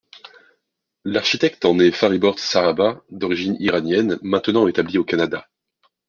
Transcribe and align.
L’architecte 1.05 1.63
en 1.63 1.77
est 1.77 1.91
Fariborz 1.91 2.41
Sahba, 2.41 3.03
d’origine 3.11 3.55
iranienne, 3.59 4.17
maintenant 4.23 4.67
établi 4.67 4.97
au 4.97 5.03
Canada. 5.03 5.47